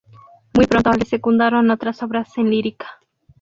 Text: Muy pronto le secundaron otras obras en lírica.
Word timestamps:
Muy 0.55 0.65
pronto 0.65 0.91
le 0.93 1.05
secundaron 1.05 1.69
otras 1.69 2.01
obras 2.01 2.35
en 2.39 2.49
lírica. 2.49 2.87